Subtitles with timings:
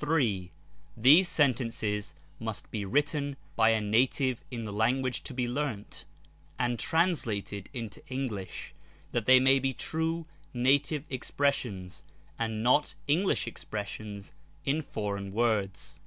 [0.00, 0.50] 3.
[0.96, 6.04] These sentences must be written by a native in the language to be learnt,
[6.58, 8.74] and translated into English,
[9.12, 12.02] that they may be true native expressions,
[12.36, 14.32] and not English expressions
[14.64, 16.00] in foreign words.